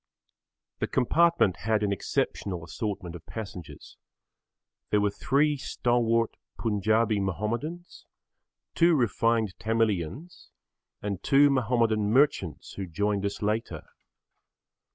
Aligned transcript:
The 0.79 0.87
compartment 0.87 1.57
had 1.57 1.83
an 1.83 1.91
exceptional 1.91 2.63
assortment 2.65 3.13
of 3.15 3.23
passengers. 3.27 3.97
There 4.89 4.99
were 4.99 5.11
three 5.11 5.57
stalwart 5.57 6.37
Punjabi 6.57 7.19
Mahomedans, 7.19 8.07
two 8.73 8.95
refined 8.95 9.53
Tamilians 9.59 10.49
and 11.03 11.21
two 11.21 11.51
Mahomedan 11.51 12.09
merchants 12.11 12.73
who 12.73 12.87
joined 12.87 13.27
us 13.27 13.43
later. 13.43 13.83